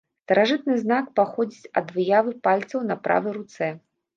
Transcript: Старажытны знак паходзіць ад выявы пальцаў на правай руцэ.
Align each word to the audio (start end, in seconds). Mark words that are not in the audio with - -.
Старажытны 0.27 0.77
знак 0.83 1.11
паходзіць 1.19 1.71
ад 1.81 1.93
выявы 1.99 2.35
пальцаў 2.49 2.79
на 2.89 2.95
правай 3.05 3.31
руцэ. 3.41 3.71